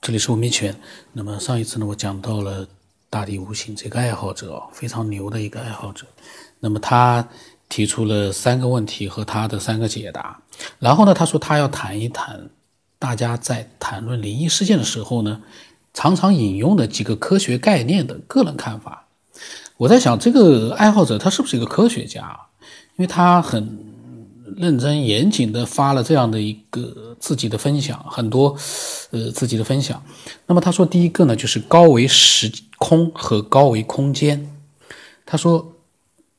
[0.00, 0.74] 这里是文明圈。
[1.12, 2.66] 那么上一次呢，我讲到了
[3.10, 6.06] 大地无形这个爱好者哦，非常牛的一个爱好者。
[6.60, 7.28] 那么他
[7.68, 10.40] 提出了三个问题和他的三个解答。
[10.78, 12.48] 然后呢，他说他要谈一谈
[12.98, 15.42] 大家在谈论灵异事件的时候呢，
[15.92, 19.06] 常常引用的几个科学概念的个人看法。
[19.76, 22.46] 我在想，这个爱好者他是不是一个科学家？
[22.96, 23.87] 因为他很。
[24.56, 28.56] 认真严谨的发了这样的一个自己的分享，很多，
[29.10, 30.02] 呃，自己的分享。
[30.46, 34.50] 那么他说，第一个呢，就是高维时空和高维空间。
[35.26, 35.76] 他说，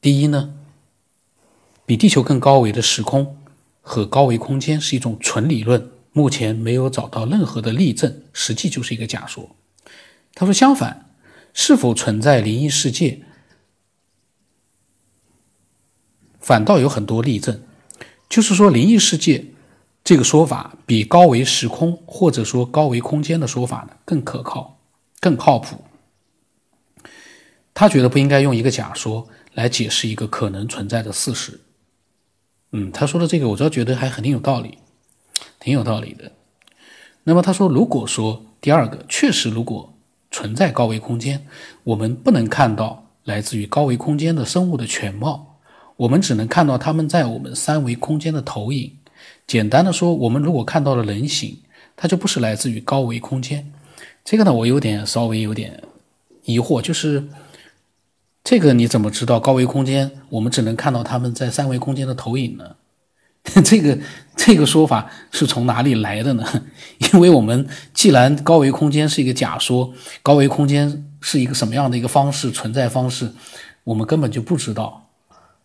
[0.00, 0.54] 第一呢，
[1.84, 3.36] 比地球更高维的时空
[3.80, 9.50] 和高维空间是一种纯理论，目前没有找到任何的例证，实际就是一个假说。
[10.34, 11.10] 他说，相反，
[11.52, 13.20] 是否存在灵异世界，
[16.38, 17.62] 反倒有很多例证。
[18.30, 19.44] 就是说，灵异世界
[20.04, 24.78] 这个说法比高维时空或者说高维空间的说法呢更可靠、
[25.20, 25.84] 更靠谱。
[27.74, 31.60] 他觉得不应该用一个假说来解释一个可能存在的事实。
[32.70, 34.78] 嗯，他说的这个，我倒觉得还很有道理，
[35.58, 36.30] 挺有道理的。
[37.24, 39.92] 那么他说，如果说第二个确实如果
[40.30, 41.44] 存在高维空间，
[41.82, 45.49] 我们不能看到来自于高维空间的生物的全貌。
[46.00, 48.90] 我们只能看到他们在我们三维空间的投影。
[49.46, 51.58] 简单的说，我们如果看到了人形，
[51.94, 53.70] 它就不是来自于高维空间。
[54.24, 55.82] 这个呢，我有点稍微有点
[56.44, 57.28] 疑惑，就是
[58.42, 60.10] 这个你怎么知道高维空间？
[60.30, 62.76] 我们只能看到他们在三维空间的投影呢？
[63.62, 63.98] 这个
[64.34, 66.64] 这个说法是从哪里来的呢？
[67.12, 73.34] 因为我们既然高维空间是一个假说，高维空间是一个什么样的一个方式存在方式，
[73.84, 75.08] 我们根本就不知道。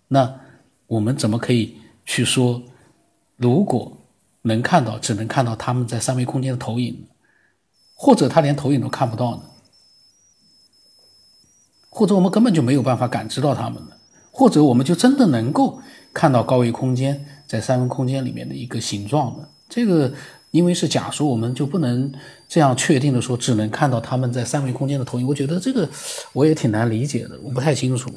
[0.08, 0.40] 那
[0.88, 2.62] 我们怎么可以去说，
[3.38, 3.98] 如果
[4.44, 7.08] 能看到，只能看到他们在三维空间的投影，
[7.96, 9.42] 或者他连投影都看不到呢？
[11.90, 13.96] 或者我们根本就没有办法感知到他们呢？
[14.32, 15.82] 或者我们就真的能够
[16.14, 19.48] 看到高维空间在三维空间里面的一个形状呢？
[19.70, 20.14] 这个？
[20.56, 22.10] 因为是假说，我们就不能
[22.48, 25.28] 这样确定的说，只能看到他们在三维空间的投影。
[25.28, 25.88] 我觉得这个
[26.32, 28.10] 我也挺难理解的，我不太清楚。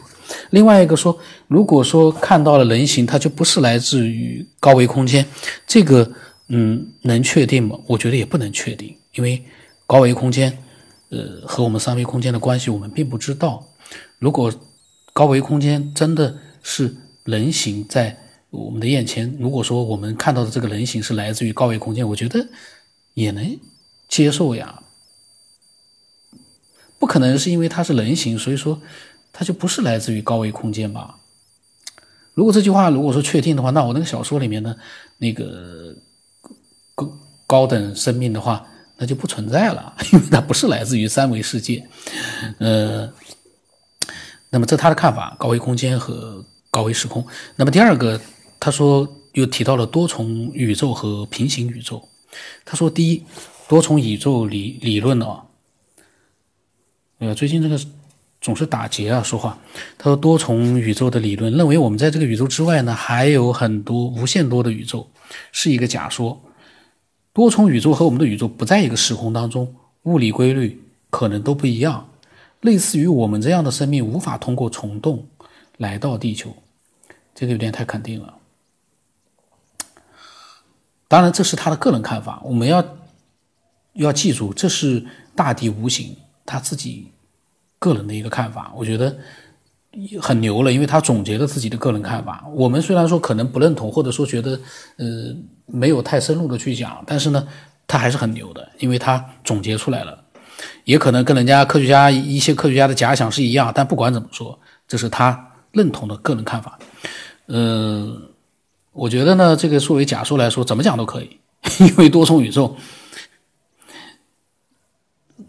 [0.50, 5.26] 另外一个说，如果说看到了人形，它就不是来自于高维空间，
[5.66, 6.08] 这个
[6.46, 7.76] 嗯，能确定吗？
[7.88, 9.42] 我觉得也不能确定，因为
[9.84, 10.56] 高维空间，
[11.08, 13.66] 呃，和我们三维空间的关系我们并不知道。
[14.20, 14.52] 如果
[15.12, 16.94] 高维空间真的是
[17.24, 18.16] 人形在。
[18.50, 22.48] 我们的眼前，如果说我们看到的这个人形是来自于高维空间，我觉得
[23.12, 23.60] 也能
[24.08, 24.82] 接受呀。
[26.98, 28.80] 不可能是因为它是人形，所以说
[29.34, 31.18] 它就不是来自于高维空间吧？
[32.32, 34.76] 如果这句话如果说确定的话，那我那个小说里面的
[35.18, 35.94] 那个
[36.94, 38.66] 高高等生命的话，
[38.96, 41.86] 那就不存在了，因为它不是来自于三维世界。
[42.58, 43.12] 呃，
[44.48, 47.22] 那么这他的看法，高维空间和高维时空。
[47.56, 48.18] 那么第二个。
[48.60, 52.08] 他说，又提到了多重宇宙和平行宇宙。
[52.64, 53.22] 他说，第一，
[53.68, 55.44] 多重宇宙理理论啊，
[57.18, 57.80] 呃，最近这个
[58.40, 59.58] 总是打结啊，说话。
[59.96, 65.08] 他说，多重宇宙的理论认为，我们在这个宇宙之外呢，还有很多无限多的宇宙，
[65.52, 66.40] 是一个假说。
[67.32, 72.08] 多重宇宙和我们的宇宙不在一个时空当中，物理规律可能都不一样，
[72.62, 75.26] 类似于我们这样的生命无法通过虫洞
[75.76, 76.54] 来到地球，
[77.34, 78.34] 这个有点太肯定了。
[81.08, 82.38] 当然，这是他的个人看法。
[82.44, 82.84] 我们要
[83.94, 85.02] 要记住，这是
[85.34, 86.14] 大地无形
[86.44, 87.10] 他自己
[87.78, 88.70] 个人的一个看法。
[88.76, 89.16] 我觉得
[90.20, 92.44] 很牛了，因为他总结了自己的个人看法。
[92.54, 94.60] 我们虽然说可能不认同，或者说觉得
[94.98, 97.48] 呃没有太深入的去讲，但是呢，
[97.86, 100.22] 他还是很牛的，因为他总结出来了。
[100.84, 106.78] 也可能跟人家科学家一些科学家的假想是一样，但不管怎么说，这是他认同的个人看法。
[107.46, 108.20] 嗯。
[108.98, 111.38] 我觉得呢，这个作为假说来说，怎么讲都可以，
[111.78, 112.74] 因为多重宇宙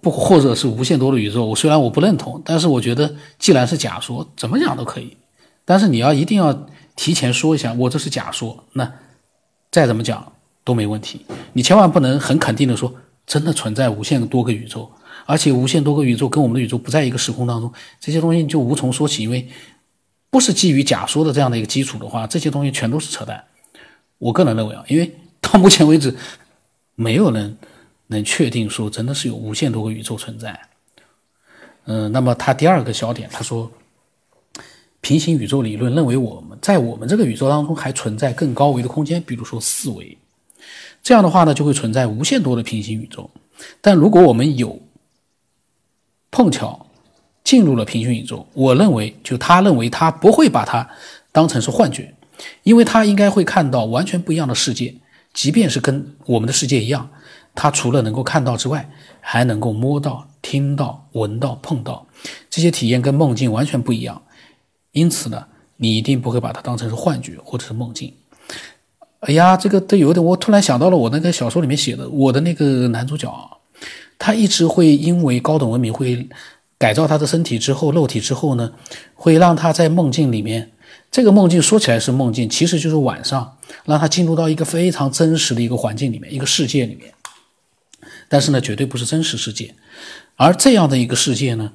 [0.02, 5.18] 不或者是无限多的宇宙，我虽然我不认同，但是我觉得既然是假说，怎么讲都可以。
[5.66, 8.92] 但是你要一定要提前说一下，我这是假说，那
[9.72, 10.32] 再怎么讲
[10.64, 11.26] 都没问题。
[11.54, 12.94] 你千万不能很肯定的说，
[13.26, 14.88] 真的存在无限多个宇宙，
[15.26, 19.48] 而且无限多个宇宙跟我们的宇宙不在一个时空当中，这些东西就无从说起，因为。
[20.30, 23.44] 不是基于假说的这样的一个基础的话，这些东西全都是扯淡。
[24.18, 26.16] 我个人认为啊，因为到目前为止，
[26.96, 27.58] 没有人
[28.08, 30.60] 能确定说真的是有无限多个宇宙存在。
[31.86, 33.72] 嗯，那么他第二个小点，他说，
[35.02, 40.18] 平行宇宙理论认为我们在我们这个宇宙当中还存在更高维的空间，比如说四维。
[41.02, 43.32] 这样的话呢，就会存在无限多的平行宇宙。
[43.82, 44.80] 但如果我们有
[46.30, 46.86] 碰巧
[47.50, 50.88] 进入了平行宇宙，我认为，就他认为他不会把它
[51.32, 52.14] 当成是幻觉，
[52.62, 54.94] 因为他应该会看到完全不一样的世界，
[55.34, 57.10] 即便是跟我们的世界一样，
[57.56, 58.88] 他除了能够看到之外，
[59.20, 62.06] 还能够摸到、听到、闻到、碰到
[62.52, 64.22] 这些体验，跟梦境完全不一样。
[64.92, 65.44] 因此呢，
[65.78, 68.14] 你一定不会把它当成是幻觉或者是梦境。
[69.22, 73.60] 哎呀，这个都有点，我突然想到了我那个小说里面写的，我的那个男主角，
[74.20, 76.30] 他一直会因为高等文明会
[76.80, 78.72] 改造他的身体之后，肉体之后呢，
[79.14, 80.72] 会让他在梦境里面，
[81.12, 87.14] 这个梦境说起来是梦境，其实就是晚上让他进入到一个非常真实的一个环境里面，一个世界里面，
[88.28, 89.76] 但是呢，绝对不是真实世界，
[90.38, 91.74] 而这样的一个世界呢，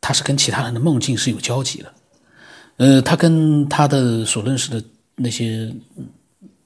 [0.00, 1.94] 它是跟其他人的梦境是有交集的，
[2.78, 4.82] 呃，他跟他的所认识的。
[5.16, 5.72] 那些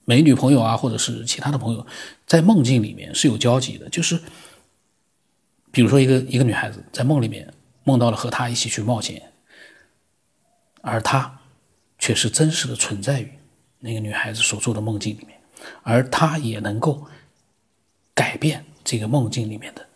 [0.06, 1.86] 美女朋友啊，或者是其他的朋友，
[2.26, 3.86] 在梦境里面是有交集的。
[3.90, 4.18] 就是，
[5.78, 7.54] 比如说一个一个女孩子在梦里面
[7.84, 9.30] 梦到了和他一起去冒险，
[10.82, 11.38] 而他
[12.00, 13.32] 却是真实的存在于
[13.78, 15.38] 那个女孩子所做的梦境里面，
[15.84, 17.06] 而他也能够
[18.12, 19.86] 改变这个梦境里面的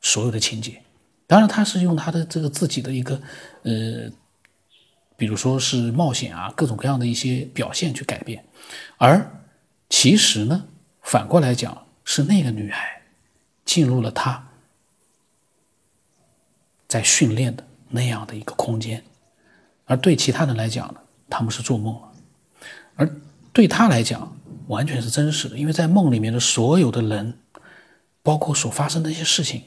[0.00, 0.80] 所有的情节。
[1.26, 3.20] 当然，他是用他的这个自己的一个
[3.64, 4.10] 呃。
[5.18, 8.42] 比如说是冒险啊，各种各样的一些表现去改变，
[8.96, 9.44] 而
[9.90, 10.66] 其实呢，
[11.02, 13.02] 反过来讲是那个女孩
[13.66, 14.48] 进入了他
[16.92, 19.02] 在训练的那样的一个空间，
[19.86, 21.00] 而对其他人来讲呢，
[21.30, 22.12] 他们是做梦了，
[22.96, 23.10] 而
[23.50, 24.36] 对他来讲
[24.66, 27.38] 完全是真实的，因为在梦里面的所有的人，
[28.22, 29.62] 包括所发生的一些事情，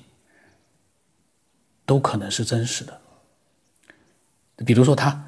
[1.86, 3.01] 都可能是真实的。
[4.66, 5.24] 比如说他。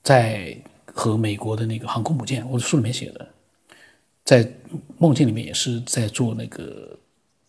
[0.00, 3.28] 在和美国的那个航空母舰，我书里面写的，
[4.24, 4.50] 在
[4.96, 6.98] 梦境里面也是在做那个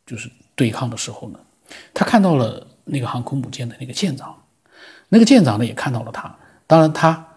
[0.06, 1.40] 就是对抗的时候呢，
[1.94, 4.44] 他看到了那个航空母舰的那个舰长，
[5.10, 6.38] 那个舰长呢也看到了他，
[6.68, 7.28] 当然他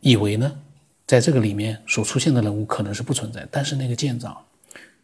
[0.00, 0.52] 以为呢，
[1.06, 4.36] 在这个里面所出现的人物可能是不存在，但是那个舰长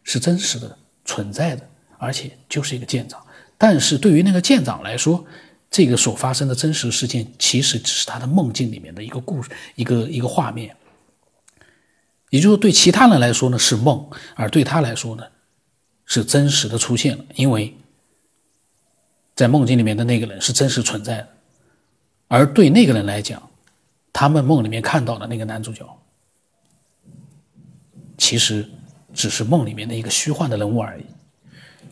[0.03, 1.67] 是真实的存在的，
[1.97, 3.25] 而且就是一个舰长，
[3.57, 5.25] 但是对于那个舰长来说。
[5.71, 10.73] 这个所发生的真实事件，其实只是他的梦境里面的一个故事，一个一个画面。
[12.29, 15.25] 也就是对其他人来说呢是梦，而对他来说呢
[16.05, 17.25] 是真实的出现了。
[17.35, 17.75] 因为
[19.35, 21.27] 在梦境里面的那个人是真实存在的，
[22.27, 23.49] 而对那个人来讲，
[24.13, 25.85] 他们梦里面看到的那个男主角，
[28.17, 28.67] 其实
[29.13, 31.03] 只是梦里面的一个虚幻的人物而已。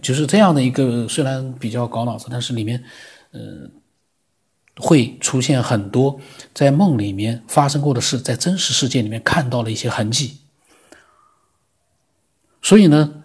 [0.02, 2.84] 就是这样的一个，虽然比较搞脑子，但是里面。
[3.32, 3.68] 呃，
[4.76, 6.20] 会出现很多
[6.54, 10.38] 在梦里面发生过的事，在真实世界里面看到了一些痕迹。
[12.62, 13.24] 所以呢，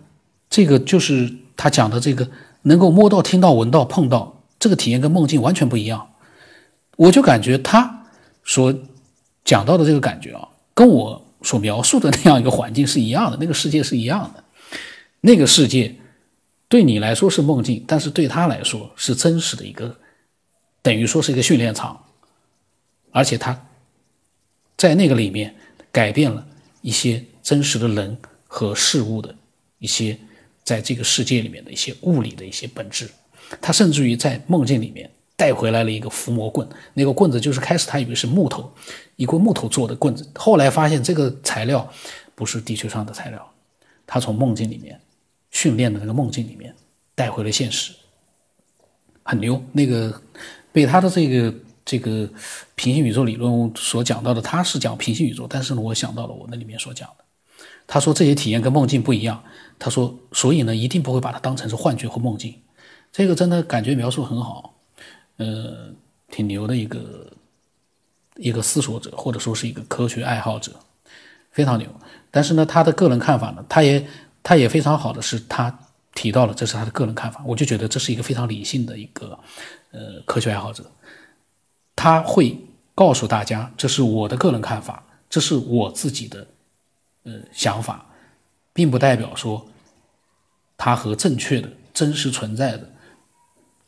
[0.48, 2.30] 这个就是他讲的这个
[2.62, 6.14] 能够摸到、听到、闻到、碰到这个体验，跟梦境完全不一样。
[6.96, 8.06] 我就感觉他
[8.44, 8.74] 所
[9.44, 14.44] 讲到的这个感觉啊，跟我所描述的那样一个环境是一样的，那个世界是一样的。
[15.20, 15.94] 那个世界。
[16.70, 19.96] 对你来说是梦境，但是对他来说是真实的一个，
[20.82, 21.98] 等于说是一个训练场，
[23.10, 23.58] 而且他
[24.76, 25.56] 在那个里面
[25.90, 26.46] 改变了
[26.82, 29.34] 一些真实的人和事物的
[29.78, 30.18] 一些
[30.68, 33.08] 在这个世界里面的一些物理的一些本质。
[33.60, 38.70] 他甚至于在梦境里面带回来了一个伏魔棍，那个棍子就是开始他以为是木头，
[39.16, 41.90] 一个木头做的棍子，后来发现这个材料
[42.34, 43.52] 不是地球上的材料，
[44.06, 45.00] 他从梦境里面。
[45.50, 46.72] 训练的那个梦境里面
[47.14, 47.90] 带回了现实，
[49.22, 49.60] 很牛。
[49.72, 50.14] 那个
[50.70, 52.28] 被他的这个这个
[52.74, 57.24] 平行宇宙理论所讲到的，他是讲平行宇宙，但是呢，我想到了我那里面所讲的。
[57.86, 59.42] 他说这些体验跟梦境不一样。
[59.78, 62.54] 他说，所以呢，一定不会把它当成是幻觉或梦境。
[63.12, 64.74] 这个真的感觉描述很好，
[65.36, 65.90] 呃，
[66.30, 67.32] 挺牛的一个
[68.36, 70.72] 一个思索者，或者说是一个科学爱好者，
[71.50, 71.88] 非常牛。
[72.30, 74.06] 但是呢，他的个人看法呢，他也。
[74.40, 75.78] 他也非常好的是，他
[76.14, 79.38] 提到了这是他的个人看法，我就觉得这是一个非常理性的一个
[79.90, 80.90] 呃科学爱好者，
[81.94, 82.56] 他会
[82.94, 86.46] 告诉大家这是我的个人看法，这是我自己的
[87.24, 88.06] 呃想法，
[88.78, 89.66] 并不代表说
[90.76, 92.88] 他和正确的、真实存在的、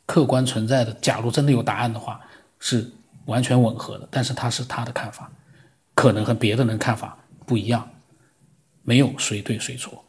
[0.05, 2.19] 客观存在的，假如真的有答案的话，
[2.59, 2.91] 是
[3.23, 4.05] 完全吻合的。
[4.11, 5.31] 但是他是他的看法，
[5.95, 7.89] 可能和别的人看法不一样，
[8.83, 10.03] 没有谁对谁错。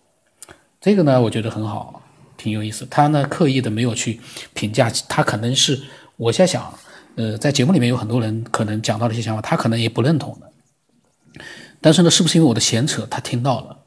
[0.81, 2.03] 这个呢，我觉得很好，
[2.37, 2.85] 挺有意思。
[2.91, 4.21] 他呢，刻意的没有去
[4.53, 5.81] 评价，他可能是
[6.17, 6.77] 我在想，
[7.15, 10.51] 呃，在节目里面有很多人可能讲到了一些想法，他可能也不认同的。
[11.81, 13.79] 但是呢，是不是因为我的闲扯，他听到了？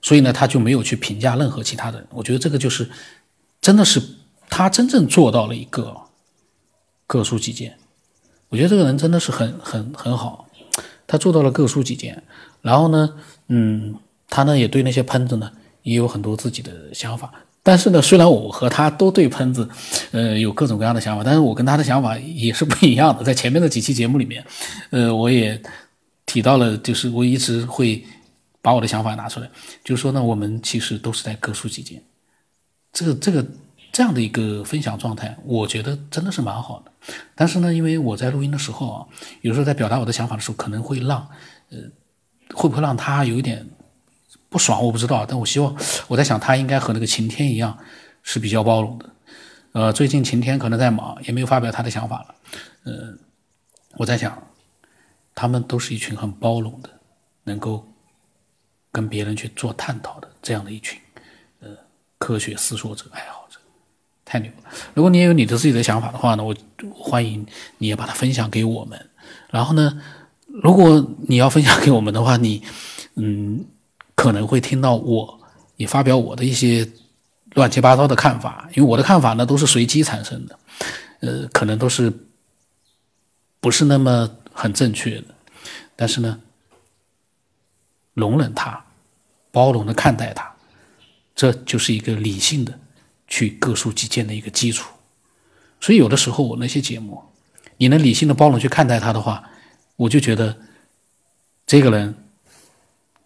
[0.00, 2.06] 所以呢，他就没有去评价任何其他的人。
[2.10, 2.88] 我觉得这个就是
[3.60, 4.00] 真的是
[4.48, 5.96] 他真正做到了一个
[7.06, 7.76] 各抒己见。
[8.48, 10.48] 我觉得这个人真的是很很很好，
[11.06, 12.22] 他做到了各抒己见。
[12.62, 13.14] 然后呢，
[13.48, 13.94] 嗯，
[14.28, 15.50] 他呢也对那些喷子呢
[15.82, 17.32] 也有很多自己的想法。
[17.62, 19.68] 但是呢，虽然我和他都对喷子，
[20.12, 23.22] 呃，有各种各样的想法，但是我跟他的想法也是不一样的。
[23.22, 24.42] 在前面的几期节目里面，
[24.90, 25.60] 呃，我也
[26.24, 28.02] 提到了，就是我一直会
[28.68, 29.48] 把我的想法拿出来，
[29.82, 32.02] 就是说呢，我们其实都是在各抒己见。
[32.92, 33.42] 这个这个
[33.90, 36.92] 这样的一个分享状态，我觉得真的是蛮好的。
[37.34, 39.06] 但是呢，因为我在录音的时候啊，
[39.40, 41.26] 有时候在表达我的想法的时候，可能会让，
[41.70, 41.78] 呃，
[42.52, 43.66] 会不会让他有一点。
[44.50, 45.74] 不爽我不知道，但我希望
[46.08, 47.78] 我在想他应该和那个晴天一样
[48.22, 49.10] 是比较包容的。
[49.72, 52.34] 呃，最近晴天可能在忙，也没有发表他的想法了。
[52.84, 53.14] 呃，
[53.96, 54.42] 我在想，
[55.34, 56.90] 他们都是一群很包容的，
[57.44, 57.86] 能够
[58.98, 60.98] 跟别人去做探讨的这样的一群
[61.60, 61.68] 呃
[62.18, 63.58] 科学思索者爱好者，
[64.24, 64.70] 太牛了。
[64.94, 66.54] 如果你也有你的自己的想法的话呢，我
[66.92, 67.46] 欢迎
[67.78, 68.98] 你也把它分享给我们。
[69.50, 70.02] 然后呢，
[70.46, 72.62] 如果你要分享给我们的话，你
[73.14, 73.64] 嗯。
[74.18, 75.40] 可能会听到我
[75.76, 76.84] 也发表我的一些
[77.54, 80.58] 乱七八糟的看法，因为我的看法呢都是随机产生的，
[81.20, 82.12] 呃，可能都是
[83.60, 85.26] 不是那么很正确的，
[85.94, 86.40] 但是呢，
[88.14, 88.84] 容忍它，
[89.58, 90.48] 包容的看待它，
[91.34, 92.78] 这就是一个理性的
[93.26, 94.88] 去各抒己见的一个基础。
[95.80, 97.20] 所以有的时候我那些节目，
[97.78, 99.50] 你能理性的包容去看待它的话，
[99.96, 100.58] 我就觉得
[101.66, 102.14] 这个人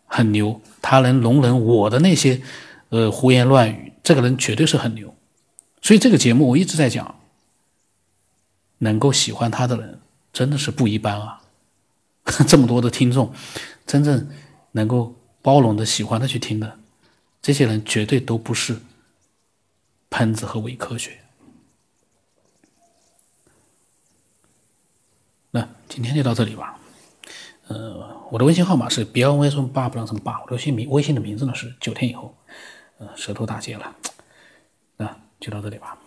[0.06, 0.58] 很牛。
[0.80, 2.40] 他能容忍我的那些，
[2.88, 5.14] 呃，胡言乱语，这个人绝对是很牛。
[5.80, 7.20] 所以这个节目我一直在讲，
[8.78, 10.00] 能够喜欢他的人
[10.32, 11.42] 真的是不一般啊！
[12.48, 13.32] 这么多的听众，
[13.86, 14.28] 真正
[14.72, 16.78] 能够包容的、喜欢的去听的，
[17.42, 18.80] 这些人绝对都不是
[20.08, 21.18] 喷子和伪科学。
[25.50, 26.78] 那今天就到这里吧。
[27.68, 32.34] 呃，我的微信号码是别问为什么八不让什么八，我的微信名微信的名字呢是九天以后，
[32.98, 33.96] 呃，舌头打结了，
[34.96, 35.98] 那就到这里吧。